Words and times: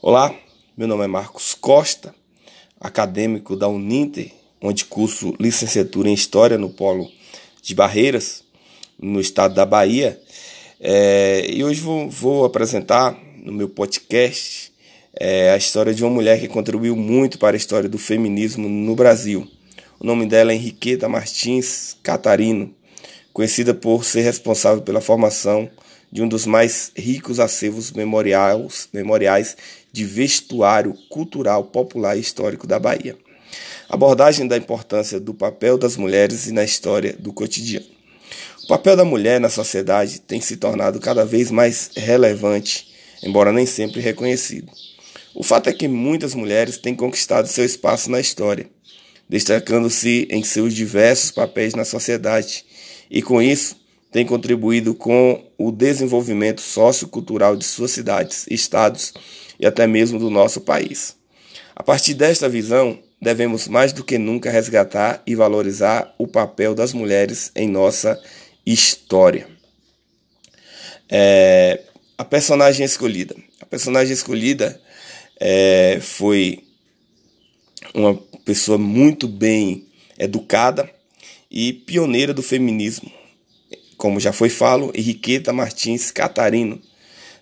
Olá, 0.00 0.32
meu 0.76 0.86
nome 0.86 1.02
é 1.02 1.06
Marcos 1.08 1.54
Costa, 1.54 2.14
acadêmico 2.80 3.56
da 3.56 3.66
Uninter, 3.66 4.30
onde 4.62 4.84
curso 4.84 5.34
licenciatura 5.40 6.08
em 6.08 6.14
História 6.14 6.56
no 6.56 6.70
Polo 6.70 7.10
de 7.60 7.74
Barreiras, 7.74 8.44
no 8.96 9.20
estado 9.20 9.54
da 9.54 9.66
Bahia. 9.66 10.16
É, 10.78 11.50
e 11.50 11.64
hoje 11.64 11.80
vou, 11.80 12.08
vou, 12.08 12.44
apresentar 12.44 13.18
no 13.38 13.52
meu 13.52 13.68
podcast 13.68 14.72
é, 15.18 15.50
a 15.50 15.56
história 15.56 15.92
de 15.92 16.04
uma 16.04 16.12
mulher 16.12 16.38
que 16.38 16.46
contribuiu 16.46 16.94
muito 16.94 17.36
para 17.36 17.56
a 17.56 17.58
história 17.58 17.88
do 17.88 17.98
feminismo 17.98 18.68
no 18.68 18.94
Brasil. 18.94 19.48
O 19.98 20.06
nome 20.06 20.26
dela 20.26 20.52
é 20.52 20.54
Henriqueta 20.54 21.08
Martins 21.08 21.96
Catarino, 22.04 22.72
conhecida 23.32 23.74
por 23.74 24.04
ser 24.04 24.20
responsável 24.20 24.80
pela 24.80 25.00
formação 25.00 25.68
de 26.10 26.22
um 26.22 26.28
dos 26.28 26.46
mais 26.46 26.90
ricos 26.96 27.38
acervos 27.38 27.92
memoriais, 27.92 28.88
memoriais 28.92 29.56
de 29.92 30.04
vestuário 30.04 30.94
cultural 31.08 31.64
popular 31.64 32.16
e 32.16 32.20
histórico 32.20 32.66
da 32.66 32.78
Bahia. 32.78 33.16
Abordagem 33.88 34.46
da 34.46 34.56
importância 34.56 35.18
do 35.18 35.32
papel 35.32 35.78
das 35.78 35.96
mulheres 35.96 36.46
e 36.46 36.52
na 36.52 36.64
história 36.64 37.14
do 37.18 37.32
cotidiano. 37.32 37.86
O 38.64 38.68
papel 38.68 38.96
da 38.96 39.04
mulher 39.04 39.40
na 39.40 39.48
sociedade 39.48 40.20
tem 40.20 40.40
se 40.42 40.56
tornado 40.56 41.00
cada 41.00 41.24
vez 41.24 41.50
mais 41.50 41.90
relevante, 41.96 42.88
embora 43.22 43.50
nem 43.50 43.64
sempre 43.64 44.00
reconhecido. 44.00 44.70
O 45.34 45.42
fato 45.42 45.70
é 45.70 45.72
que 45.72 45.88
muitas 45.88 46.34
mulheres 46.34 46.76
têm 46.76 46.94
conquistado 46.94 47.48
seu 47.48 47.64
espaço 47.64 48.10
na 48.10 48.20
história, 48.20 48.68
destacando-se 49.28 50.26
em 50.30 50.42
seus 50.42 50.74
diversos 50.74 51.30
papéis 51.30 51.74
na 51.74 51.84
sociedade, 51.84 52.64
e 53.10 53.22
com 53.22 53.40
isso 53.40 53.77
têm 54.10 54.24
contribuído 54.24 54.94
com 54.94 55.44
o 55.56 55.70
desenvolvimento 55.70 56.60
sociocultural 56.60 57.56
de 57.56 57.64
suas 57.64 57.90
cidades, 57.90 58.46
estados 58.50 59.12
e 59.58 59.66
até 59.66 59.86
mesmo 59.86 60.18
do 60.18 60.30
nosso 60.30 60.60
país. 60.60 61.16
A 61.74 61.82
partir 61.82 62.14
desta 62.14 62.48
visão, 62.48 62.98
devemos 63.20 63.68
mais 63.68 63.92
do 63.92 64.04
que 64.04 64.18
nunca 64.18 64.50
resgatar 64.50 65.22
e 65.26 65.34
valorizar 65.34 66.14
o 66.18 66.26
papel 66.26 66.74
das 66.74 66.92
mulheres 66.92 67.50
em 67.54 67.68
nossa 67.68 68.20
história. 68.64 69.46
É, 71.08 71.82
a 72.16 72.24
personagem 72.24 72.84
escolhida. 72.84 73.34
A 73.60 73.66
personagem 73.66 74.12
escolhida 74.12 74.80
é, 75.40 75.98
foi 76.00 76.64
uma 77.94 78.14
pessoa 78.44 78.78
muito 78.78 79.26
bem 79.26 79.86
educada 80.18 80.90
e 81.50 81.72
pioneira 81.72 82.34
do 82.34 82.42
feminismo. 82.42 83.10
Como 83.98 84.18
já 84.18 84.32
foi 84.32 84.48
falo, 84.48 84.90
Henriqueta 84.94 85.52
Martins 85.52 86.10
Catarino, 86.10 86.80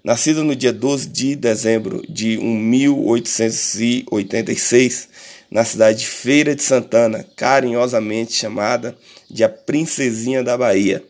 Nascida 0.07 0.43
no 0.45 0.55
dia 0.55 0.73
12 0.73 1.09
de 1.09 1.35
dezembro 1.35 2.01
de 2.09 2.39
1886, 2.39 5.09
na 5.51 5.65
cidade 5.65 5.99
de 5.99 6.07
Feira 6.07 6.55
de 6.55 6.62
Santana, 6.62 7.27
carinhosamente 7.34 8.33
chamada 8.33 8.97
de 9.29 9.43
a 9.43 9.49
Princesinha 9.49 10.45
da 10.45 10.57
Bahia, 10.57 11.03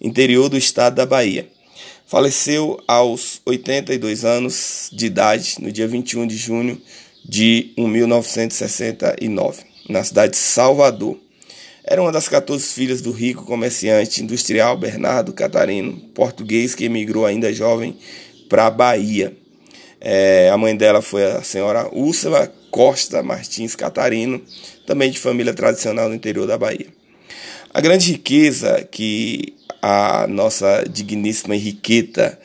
interior 0.00 0.48
do 0.48 0.56
estado 0.56 0.94
da 0.94 1.04
Bahia. 1.04 1.46
Faleceu 2.06 2.82
aos 2.88 3.42
82 3.44 4.24
anos 4.24 4.88
de 4.90 5.04
idade 5.04 5.56
no 5.60 5.70
dia 5.70 5.86
21 5.86 6.26
de 6.26 6.38
junho 6.38 6.80
de 7.22 7.74
1969, 7.76 9.64
na 9.86 10.02
cidade 10.02 10.32
de 10.32 10.38
Salvador. 10.38 11.18
Era 11.90 12.00
uma 12.00 12.12
das 12.12 12.28
14 12.28 12.72
filhas 12.72 13.00
do 13.00 13.10
rico 13.10 13.44
comerciante 13.44 14.22
industrial 14.22 14.76
Bernardo 14.76 15.32
Catarino, 15.32 15.98
português 16.14 16.72
que 16.72 16.84
emigrou 16.84 17.26
ainda 17.26 17.52
jovem 17.52 17.98
para 18.48 18.68
a 18.68 18.70
Bahia. 18.70 19.36
É, 20.00 20.48
a 20.50 20.56
mãe 20.56 20.76
dela 20.76 21.02
foi 21.02 21.24
a 21.24 21.42
senhora 21.42 21.92
Úrsula 21.92 22.46
Costa 22.70 23.24
Martins 23.24 23.74
Catarino, 23.74 24.40
também 24.86 25.10
de 25.10 25.18
família 25.18 25.52
tradicional 25.52 26.08
no 26.08 26.14
interior 26.14 26.46
da 26.46 26.56
Bahia. 26.56 26.86
A 27.74 27.80
grande 27.80 28.12
riqueza 28.12 28.86
que 28.88 29.56
a 29.82 30.28
nossa 30.28 30.84
digníssima 30.88 31.56
Henriqueta 31.56 32.38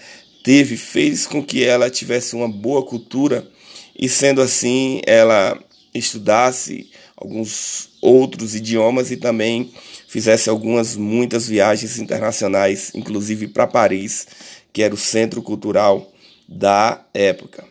teve 0.44 0.76
fez 0.76 1.28
com 1.28 1.46
que 1.46 1.64
ela 1.64 1.88
tivesse 1.92 2.36
uma 2.36 2.50
boa 2.50 2.84
cultura 2.84 3.48
e, 3.96 4.10
sendo 4.10 4.42
assim, 4.42 5.02
ela 5.06 5.56
estudasse 5.94 6.90
alguns 7.18 7.90
outros 8.02 8.56
idiomas 8.56 9.12
e 9.12 9.18
também 9.18 9.72
fizesse 10.08 10.50
algumas 10.50 10.96
muitas 10.96 11.48
viagens 11.48 11.98
internacionais, 11.98 12.92
inclusive 12.94 13.48
para 13.48 13.68
Paris, 13.68 14.28
que 14.72 14.84
era 14.84 14.94
o 14.94 14.98
centro 14.98 15.42
cultural 15.42 16.12
da 16.48 17.06
época. 17.14 17.66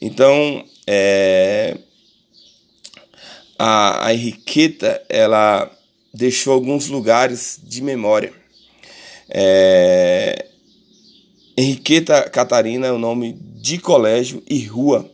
Então, 0.00 0.64
é, 0.86 1.78
a, 3.58 4.06
a 4.06 4.14
Henriqueta 4.14 5.02
ela 5.08 5.70
deixou 6.12 6.52
alguns 6.52 6.88
lugares 6.88 7.58
de 7.62 7.82
memória. 7.82 8.32
É, 9.28 10.46
Henriqueta 11.56 12.28
Catarina 12.28 12.86
é 12.86 12.92
o 12.92 12.98
nome 12.98 13.32
de 13.32 13.78
colégio 13.78 14.42
e 14.48 14.64
rua, 14.64 15.10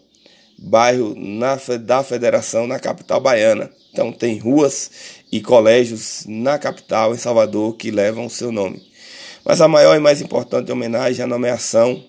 bairro 0.62 1.14
na, 1.16 1.56
da 1.78 2.04
Federação 2.04 2.66
na 2.66 2.78
capital 2.78 3.20
baiana. 3.20 3.70
Então 3.92 4.12
tem 4.12 4.38
ruas 4.38 4.90
e 5.30 5.40
colégios 5.40 6.24
na 6.26 6.58
capital, 6.58 7.14
em 7.14 7.18
Salvador, 7.18 7.76
que 7.76 7.90
levam 7.90 8.26
o 8.26 8.30
seu 8.30 8.52
nome. 8.52 8.82
Mas 9.44 9.60
a 9.60 9.68
maior 9.68 9.96
e 9.96 10.00
mais 10.00 10.22
importante 10.22 10.70
homenagem 10.70 11.20
é 11.20 11.24
a 11.24 11.28
nomeação 11.28 12.02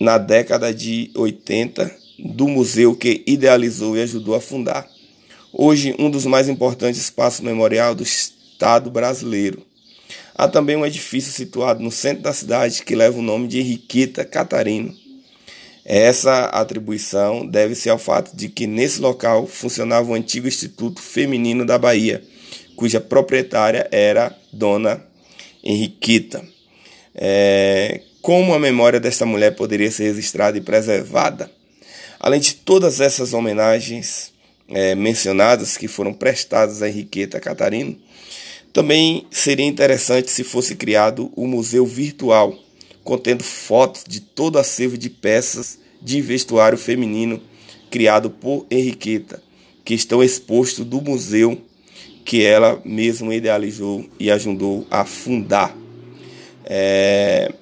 na 0.00 0.18
década 0.18 0.74
de 0.74 1.10
80 1.14 1.90
do 2.18 2.48
museu 2.48 2.94
que 2.94 3.22
idealizou 3.26 3.96
e 3.96 4.02
ajudou 4.02 4.34
a 4.34 4.40
fundar. 4.40 4.88
Hoje, 5.52 5.94
um 5.98 6.10
dos 6.10 6.26
mais 6.26 6.48
importantes 6.48 7.00
espaços 7.00 7.40
memorial 7.40 7.94
do 7.94 8.02
Estado 8.02 8.90
brasileiro. 8.90 9.62
Há 10.34 10.48
também 10.48 10.76
um 10.76 10.84
edifício 10.84 11.30
situado 11.30 11.82
no 11.82 11.90
centro 11.90 12.22
da 12.22 12.32
cidade 12.32 12.82
que 12.82 12.96
leva 12.96 13.18
o 13.18 13.22
nome 13.22 13.46
de 13.46 13.60
Henriqueta 13.60 14.24
Catarino. 14.24 15.01
Essa 15.84 16.44
atribuição 16.44 17.46
deve-se 17.46 17.90
ao 17.90 17.98
fato 17.98 18.36
de 18.36 18.48
que 18.48 18.66
nesse 18.66 19.00
local 19.00 19.46
funcionava 19.46 20.10
o 20.10 20.14
antigo 20.14 20.46
Instituto 20.46 21.02
Feminino 21.02 21.66
da 21.66 21.76
Bahia, 21.76 22.22
cuja 22.76 23.00
proprietária 23.00 23.88
era 23.90 24.36
Dona 24.52 25.04
Henriqueta. 25.62 26.44
É, 27.14 28.00
como 28.20 28.54
a 28.54 28.58
memória 28.58 29.00
desta 29.00 29.26
mulher 29.26 29.56
poderia 29.56 29.90
ser 29.90 30.04
registrada 30.04 30.56
e 30.56 30.60
preservada? 30.60 31.50
Além 32.20 32.40
de 32.40 32.54
todas 32.54 33.00
essas 33.00 33.32
homenagens 33.32 34.32
é, 34.68 34.94
mencionadas 34.94 35.76
que 35.76 35.88
foram 35.88 36.14
prestadas 36.14 36.80
a 36.80 36.88
Henriqueta 36.88 37.40
Catarino, 37.40 37.98
também 38.72 39.26
seria 39.30 39.66
interessante 39.66 40.30
se 40.30 40.44
fosse 40.44 40.76
criado 40.76 41.30
o 41.36 41.46
museu 41.46 41.84
virtual, 41.84 42.56
contendo 43.04 43.42
fotos 43.42 44.04
de 44.06 44.20
todo 44.20 44.58
acervo 44.58 44.96
de 44.96 45.10
peças 45.10 45.78
de 46.00 46.20
vestuário 46.20 46.78
feminino 46.78 47.40
criado 47.90 48.30
por 48.30 48.66
Henriqueta, 48.70 49.42
que 49.84 49.94
estão 49.94 50.22
expostos 50.22 50.84
do 50.84 51.00
museu 51.00 51.60
que 52.24 52.44
ela 52.44 52.80
mesma 52.84 53.34
idealizou 53.34 54.08
e 54.18 54.30
ajudou 54.30 54.86
a 54.90 55.04
fundar. 55.04 55.76
É, 56.64 57.52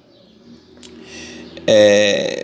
é, 1.67 2.43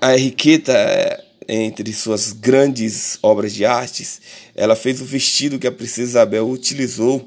a 0.00 0.16
Henriqueta, 0.16 1.24
entre 1.48 1.92
suas 1.92 2.32
grandes 2.32 3.18
obras 3.22 3.52
de 3.52 3.64
artes, 3.64 4.20
ela 4.54 4.76
fez 4.76 5.00
o 5.00 5.04
vestido 5.04 5.58
que 5.58 5.66
a 5.66 5.72
princesa 5.72 6.10
Isabel 6.10 6.48
utilizou 6.48 7.26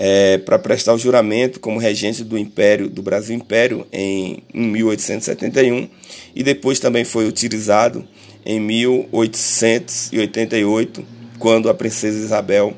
é, 0.00 0.38
para 0.38 0.60
prestar 0.60 0.94
o 0.94 0.98
juramento 0.98 1.58
como 1.58 1.80
regente 1.80 2.22
do 2.22 2.38
Império 2.38 2.88
do 2.88 3.02
Brasil 3.02 3.34
Império 3.34 3.84
em, 3.92 4.44
em 4.54 4.68
1871 4.68 5.88
e 6.36 6.44
depois 6.44 6.78
também 6.78 7.04
foi 7.04 7.26
utilizado 7.26 8.06
em 8.46 8.60
1888 8.60 11.04
quando 11.40 11.68
a 11.68 11.74
princesa 11.74 12.16
Isabel 12.16 12.76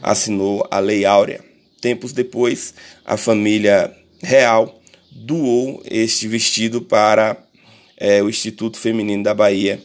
assinou 0.00 0.64
a 0.70 0.78
Lei 0.78 1.04
Áurea. 1.04 1.44
Tempos 1.80 2.12
depois, 2.12 2.72
a 3.04 3.16
família 3.16 3.92
real 4.22 4.80
doou 5.10 5.82
este 5.90 6.28
vestido 6.28 6.80
para 6.80 7.36
é, 7.96 8.22
o 8.22 8.28
Instituto 8.28 8.78
Feminino 8.78 9.24
da 9.24 9.34
Bahia, 9.34 9.82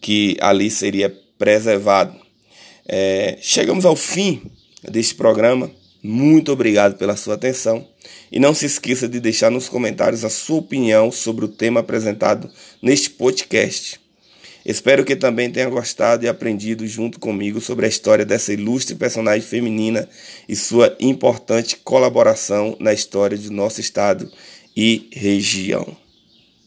que 0.00 0.36
ali 0.40 0.68
seria 0.68 1.16
preservado. 1.38 2.18
É, 2.88 3.38
chegamos 3.40 3.84
ao 3.84 3.94
fim 3.94 4.42
deste 4.82 5.14
programa. 5.14 5.70
Muito 6.06 6.52
obrigado 6.52 6.98
pela 6.98 7.16
sua 7.16 7.32
atenção. 7.32 7.88
E 8.30 8.38
não 8.38 8.52
se 8.52 8.66
esqueça 8.66 9.08
de 9.08 9.18
deixar 9.18 9.50
nos 9.50 9.70
comentários 9.70 10.22
a 10.22 10.28
sua 10.28 10.58
opinião 10.58 11.10
sobre 11.10 11.46
o 11.46 11.48
tema 11.48 11.80
apresentado 11.80 12.50
neste 12.82 13.08
podcast. 13.08 13.98
Espero 14.66 15.02
que 15.02 15.16
também 15.16 15.50
tenha 15.50 15.68
gostado 15.70 16.26
e 16.26 16.28
aprendido 16.28 16.86
junto 16.86 17.18
comigo 17.18 17.58
sobre 17.58 17.86
a 17.86 17.88
história 17.88 18.24
dessa 18.24 18.52
ilustre 18.52 18.94
personagem 18.96 19.40
feminina 19.40 20.06
e 20.46 20.54
sua 20.54 20.94
importante 21.00 21.76
colaboração 21.82 22.76
na 22.78 22.92
história 22.92 23.38
de 23.38 23.50
nosso 23.50 23.80
estado 23.80 24.30
e 24.76 25.08
região. 25.10 26.03